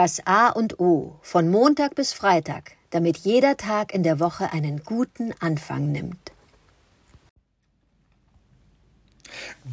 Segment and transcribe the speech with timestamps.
[0.00, 4.84] Das A und O von Montag bis Freitag, damit jeder Tag in der Woche einen
[4.84, 6.30] guten Anfang nimmt.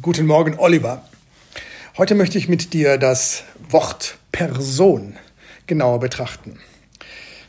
[0.02, 1.04] Guten Morgen, Oliver.
[1.96, 5.14] Heute möchte ich mit dir das Wort Person
[5.68, 6.58] genauer betrachten.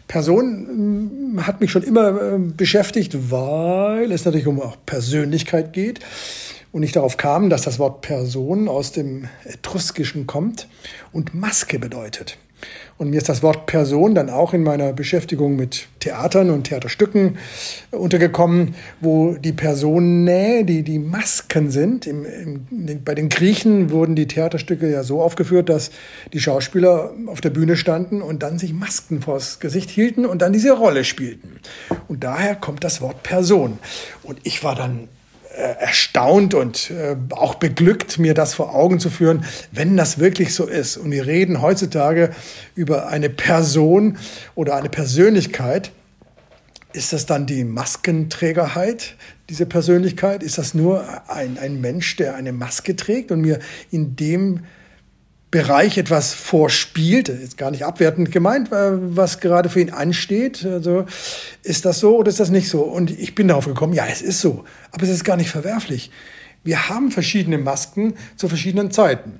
[0.07, 5.99] Person hm, hat mich schon immer äh, beschäftigt, weil es natürlich um auch Persönlichkeit geht
[6.71, 10.67] und ich darauf kam, dass das Wort Person aus dem Etruskischen kommt
[11.11, 12.37] und Maske bedeutet.
[12.97, 17.37] Und mir ist das Wort Person dann auch in meiner Beschäftigung mit Theatern und Theaterstücken
[17.91, 22.07] untergekommen, wo die Personen, die die Masken sind.
[22.07, 25.91] Im, im, bei den Griechen wurden die Theaterstücke ja so aufgeführt, dass
[26.33, 30.53] die Schauspieler auf der Bühne standen und dann sich Masken vors Gesicht hielten und dann
[30.53, 31.59] diese Rolle spielten.
[32.07, 33.77] Und daher kommt das Wort Person.
[34.23, 35.07] Und ich war dann
[35.61, 40.65] erstaunt und äh, auch beglückt, mir das vor Augen zu führen, wenn das wirklich so
[40.65, 40.97] ist.
[40.97, 42.31] Und wir reden heutzutage
[42.75, 44.17] über eine Person
[44.55, 45.91] oder eine Persönlichkeit.
[46.93, 49.15] Ist das dann die Maskenträgerheit,
[49.49, 50.43] diese Persönlichkeit?
[50.43, 53.59] Ist das nur ein, ein Mensch, der eine Maske trägt und mir
[53.91, 54.61] in dem
[55.49, 60.65] Bereich etwas vorspielt, jetzt gar nicht abwertend gemeint, was gerade für ihn ansteht.
[60.65, 61.05] Also
[61.63, 62.81] ist das so oder ist das nicht so?
[62.81, 66.11] Und ich bin darauf gekommen, ja, es ist so, aber es ist gar nicht verwerflich.
[66.63, 69.39] Wir haben verschiedene Masken zu verschiedenen Zeiten.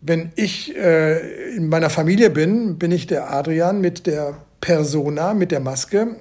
[0.00, 5.50] Wenn ich äh, in meiner Familie bin, bin ich der Adrian mit der Persona, mit
[5.50, 6.16] der Maske,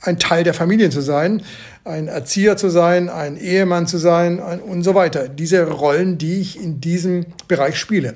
[0.00, 1.42] ein Teil der Familie zu sein,
[1.84, 5.28] ein Erzieher zu sein, ein Ehemann zu sein und so weiter.
[5.28, 8.14] Diese Rollen, die ich in diesem Bereich spiele.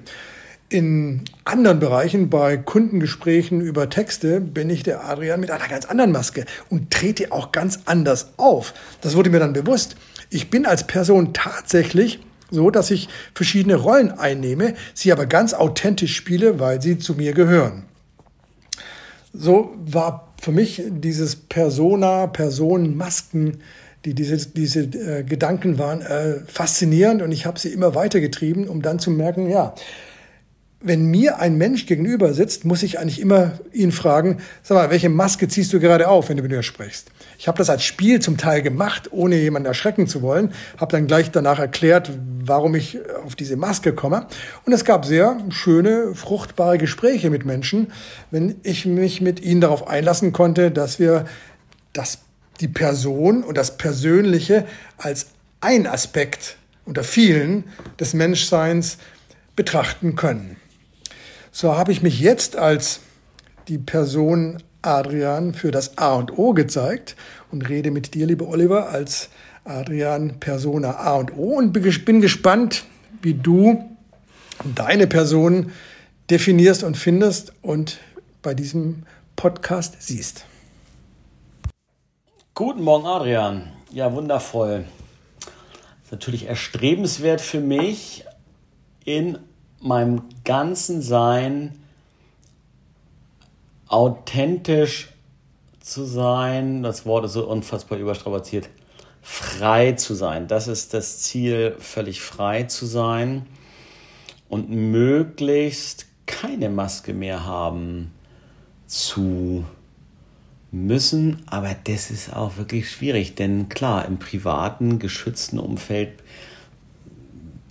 [0.69, 6.13] In anderen Bereichen, bei Kundengesprächen über Texte, bin ich der Adrian mit einer ganz anderen
[6.13, 8.73] Maske und trete auch ganz anders auf.
[9.01, 9.97] Das wurde mir dann bewusst.
[10.31, 12.21] Ich bin als Person tatsächlich
[12.53, 17.33] so, dass ich verschiedene Rollen einnehme, sie aber ganz authentisch spiele, weil sie zu mir
[17.33, 17.85] gehören.
[19.33, 23.59] So war für mich dieses Persona, Personen, Masken,
[24.07, 28.81] die diese, diese äh, Gedanken waren, äh, faszinierend und ich habe sie immer weitergetrieben, um
[28.81, 29.75] dann zu merken, ja,
[30.83, 35.11] wenn mir ein Mensch gegenüber sitzt, muss ich eigentlich immer ihn fragen, sag mal, welche
[35.11, 37.11] Maske ziehst du gerade auf, wenn du mit mir sprichst?
[37.39, 41.07] Ich habe das als Spiel zum Teil gemacht, ohne jemanden erschrecken zu wollen, habe dann
[41.07, 42.11] gleich danach erklärt,
[42.45, 44.27] warum ich auf diese Maske komme.
[44.65, 47.93] Und es gab sehr schöne, fruchtbare Gespräche mit Menschen,
[48.31, 51.27] wenn ich mich mit ihnen darauf einlassen konnte, dass wir
[51.93, 52.21] das,
[52.61, 54.67] die Person und das Persönliche
[54.97, 55.27] als
[55.61, 57.65] ein Aspekt unter vielen
[57.99, 58.97] des Menschseins
[59.57, 60.57] betrachten können.
[61.53, 63.01] So habe ich mich jetzt als
[63.67, 67.17] die Person Adrian für das A und O gezeigt
[67.51, 69.31] und rede mit dir, lieber Oliver, als
[69.65, 72.85] Adrian Persona A und O und bin gespannt,
[73.21, 73.85] wie du
[74.77, 75.73] deine Person
[76.31, 77.99] definierst und findest und
[78.43, 79.03] bei diesem
[79.37, 80.47] Podcast siehst.
[82.55, 83.73] Guten Morgen, Adrian.
[83.91, 84.85] Ja, wundervoll.
[86.05, 88.25] Ist natürlich erstrebenswert für mich,
[89.05, 89.39] in
[89.81, 91.79] meinem ganzen Sein
[93.89, 95.09] authentisch
[95.81, 98.69] zu sein, das Wort ist so unfassbar überstrapaziert,
[99.23, 100.47] frei zu sein.
[100.47, 103.47] Das ist das Ziel, völlig frei zu sein
[104.49, 108.13] und möglichst keine Maske mehr haben
[108.87, 109.65] zu
[110.71, 111.43] müssen.
[111.47, 116.23] Aber das ist auch wirklich schwierig, denn klar, im privaten, geschützten Umfeld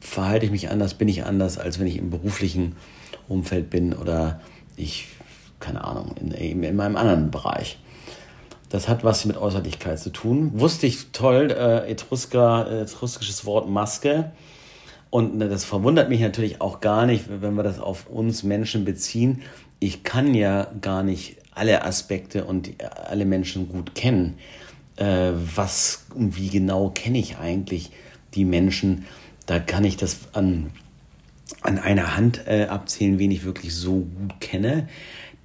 [0.09, 2.75] verhalte ich mich anders, bin ich anders, als wenn ich im beruflichen
[3.27, 4.41] Umfeld bin oder
[4.75, 5.07] ich,
[5.59, 6.31] keine Ahnung, in,
[6.63, 7.79] in meinem anderen Bereich.
[8.69, 10.51] Das hat was mit Äußerlichkeit zu tun.
[10.59, 14.31] Wusste ich toll, äh, Etrusker, äh, etruskisches Wort Maske.
[15.09, 18.85] Und äh, das verwundert mich natürlich auch gar nicht, wenn wir das auf uns Menschen
[18.85, 19.41] beziehen.
[19.79, 24.37] Ich kann ja gar nicht alle Aspekte und alle Menschen gut kennen.
[24.97, 27.91] Äh, was und wie genau kenne ich eigentlich
[28.35, 29.05] die Menschen?
[29.49, 30.69] Da kann ich das an,
[31.61, 34.87] an einer Hand äh, abzählen, wen ich wirklich so gut kenne,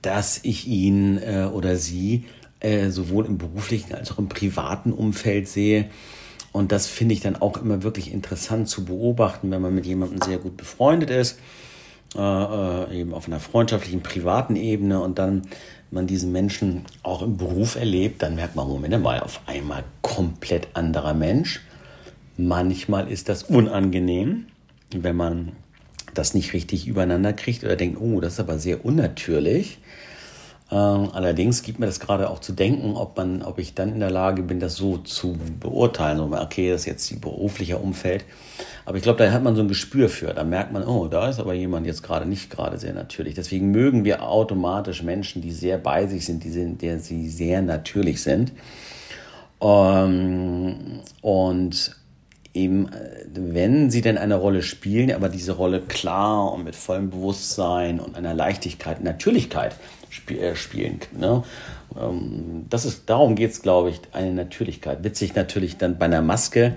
[0.02, 2.24] dass ich ihn äh, oder sie
[2.60, 5.86] äh, sowohl im beruflichen als auch im privaten Umfeld sehe.
[6.52, 10.20] Und das finde ich dann auch immer wirklich interessant zu beobachten, wenn man mit jemandem
[10.20, 11.38] sehr gut befreundet ist,
[12.14, 15.48] äh, äh, eben auf einer freundschaftlichen, privaten Ebene und dann
[15.90, 20.68] man diesen Menschen auch im Beruf erlebt, dann merkt man, Moment mal, auf einmal komplett
[20.74, 21.62] anderer Mensch.
[22.36, 24.46] Manchmal ist das unangenehm,
[24.94, 25.52] wenn man
[26.14, 29.78] das nicht richtig übereinander kriegt oder denkt, oh, das ist aber sehr unnatürlich.
[30.70, 34.00] Ähm, allerdings gibt mir das gerade auch zu denken, ob, man, ob ich dann in
[34.00, 36.20] der Lage bin, das so zu beurteilen.
[36.20, 38.24] Okay, das ist jetzt die berufliche Umfeld.
[38.86, 40.32] Aber ich glaube, da hat man so ein Gespür für.
[40.32, 43.34] Da merkt man, oh, da ist aber jemand jetzt gerade nicht gerade sehr natürlich.
[43.34, 47.60] Deswegen mögen wir automatisch Menschen, die sehr bei sich sind, die, sind, die sie sehr
[47.60, 48.52] natürlich sind.
[49.60, 51.96] Ähm, und
[52.54, 57.10] eben, äh, wenn sie denn eine Rolle spielen, aber diese Rolle klar und mit vollem
[57.10, 59.76] Bewusstsein und einer Leichtigkeit, Natürlichkeit
[60.28, 61.00] äh, spielen.
[61.12, 61.42] Ne?
[62.00, 65.04] Ähm, das ist, darum geht es, glaube ich, eine Natürlichkeit.
[65.04, 66.74] Witzig natürlich dann bei einer Maske,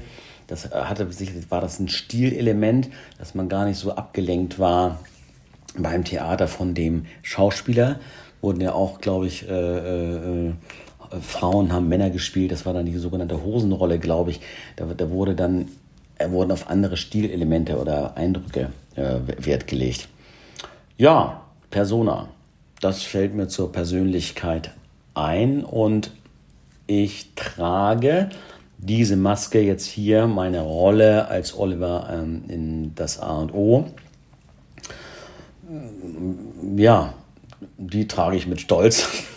[0.47, 2.89] das äh, hatte sicherlich, war das ein Stilelement,
[3.19, 4.99] dass man gar nicht so abgelenkt war
[5.77, 7.99] beim Theater von dem Schauspieler.
[8.41, 10.53] Wurden ja auch, glaube ich, äh, äh,
[11.21, 14.41] Frauen haben Männer gespielt, das war dann die sogenannte Hosenrolle, glaube ich.
[14.75, 15.67] Da, da wurde dann,
[16.17, 20.07] äh, wurden auf andere Stilelemente oder Eindrücke äh, Wert gelegt.
[20.97, 22.29] Ja, Persona.
[22.79, 24.71] Das fällt mir zur Persönlichkeit
[25.15, 26.11] ein und
[26.85, 28.29] ich trage
[28.77, 33.85] diese Maske jetzt hier, meine Rolle als Oliver ähm, in das A und O.
[36.77, 37.13] Ja,
[37.77, 39.07] die trage ich mit Stolz.